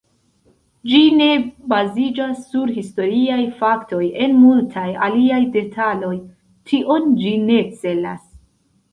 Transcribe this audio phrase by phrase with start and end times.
[0.91, 1.25] Ĝi ne
[1.73, 6.13] baziĝas sur historiaj faktoj en multaj aliaj detaloj;
[6.71, 8.25] tion ĝi ne celas.